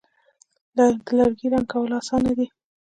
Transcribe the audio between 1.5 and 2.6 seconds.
رنګ کول آسانه دي.